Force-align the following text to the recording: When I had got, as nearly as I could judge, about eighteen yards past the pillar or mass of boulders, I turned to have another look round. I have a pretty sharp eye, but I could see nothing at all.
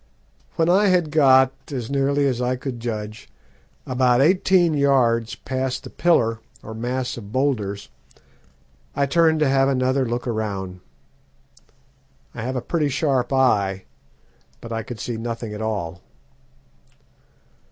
When 0.55 0.67
I 0.67 0.87
had 0.87 1.11
got, 1.11 1.51
as 1.71 1.91
nearly 1.91 2.25
as 2.25 2.41
I 2.41 2.55
could 2.55 2.79
judge, 2.79 3.29
about 3.85 4.19
eighteen 4.19 4.73
yards 4.73 5.35
past 5.35 5.83
the 5.83 5.91
pillar 5.91 6.39
or 6.63 6.73
mass 6.73 7.17
of 7.17 7.31
boulders, 7.31 7.87
I 8.95 9.05
turned 9.05 9.39
to 9.41 9.47
have 9.47 9.69
another 9.69 10.09
look 10.09 10.25
round. 10.25 10.79
I 12.33 12.41
have 12.41 12.55
a 12.55 12.61
pretty 12.61 12.89
sharp 12.89 13.31
eye, 13.31 13.85
but 14.59 14.71
I 14.71 14.81
could 14.81 14.99
see 14.99 15.17
nothing 15.17 15.53
at 15.53 15.61
all. 15.61 16.01